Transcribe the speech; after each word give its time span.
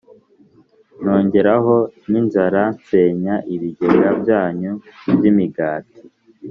nongereho 1.01 1.75
n’inzara 2.11 2.61
nsenya 2.77 3.35
ibigega 3.53 4.09
byanyu 4.21 4.71
by’imigati 5.15 5.99